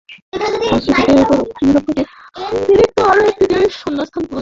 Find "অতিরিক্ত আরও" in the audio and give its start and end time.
2.45-3.21